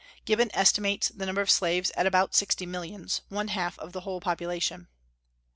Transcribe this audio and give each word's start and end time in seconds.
Gibbon 0.25 0.49
estimates 0.55 1.09
the 1.09 1.27
number 1.27 1.41
of 1.41 1.51
slaves 1.51 1.91
at 1.95 2.07
about 2.07 2.33
sixty 2.33 2.65
millions, 2.65 3.21
one 3.29 3.49
half 3.49 3.77
of 3.77 3.93
the 3.93 4.01
whole 4.01 4.19
population. 4.19 4.87